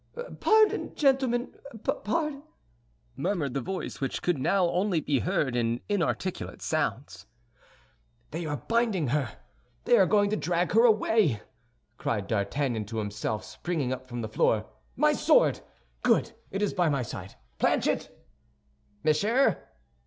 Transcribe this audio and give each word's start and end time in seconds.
"Pardon, 0.39 0.95
gentlemen—par—" 0.95 2.41
murmured 3.15 3.53
the 3.53 3.61
voice, 3.61 4.01
which 4.01 4.23
could 4.23 4.39
now 4.39 4.65
only 4.71 4.99
be 4.99 5.19
heard 5.19 5.55
in 5.55 5.79
inarticulate 5.89 6.63
sounds. 6.63 7.27
"They 8.31 8.47
are 8.47 8.57
binding 8.57 9.09
her; 9.09 9.37
they 9.83 9.99
are 9.99 10.07
going 10.07 10.31
to 10.31 10.35
drag 10.35 10.71
her 10.71 10.85
away," 10.85 11.43
cried 11.99 12.25
D'Artagnan 12.25 12.85
to 12.85 12.97
himself, 12.97 13.43
springing 13.43 13.93
up 13.93 14.07
from 14.07 14.21
the 14.21 14.27
floor. 14.27 14.65
"My 14.95 15.13
sword! 15.13 15.59
Good, 16.01 16.31
it 16.49 16.63
is 16.63 16.73
by 16.73 16.89
my 16.89 17.03
side! 17.03 17.35
Planchet!" 17.59 18.09
"Monsieur." 19.03 19.63